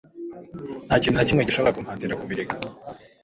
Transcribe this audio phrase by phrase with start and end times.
[0.85, 2.55] nta kintu na kimwe gishobora kumpatira kubireka